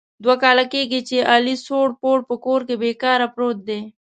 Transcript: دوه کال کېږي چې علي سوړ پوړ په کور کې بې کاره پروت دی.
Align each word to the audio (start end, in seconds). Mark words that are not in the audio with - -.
دوه 0.23 0.35
کال 0.43 0.57
کېږي 0.73 0.99
چې 1.09 1.17
علي 1.31 1.55
سوړ 1.65 1.87
پوړ 1.99 2.17
په 2.29 2.35
کور 2.45 2.61
کې 2.67 2.75
بې 2.81 2.91
کاره 3.03 3.27
پروت 3.33 3.57
دی. 3.67 3.81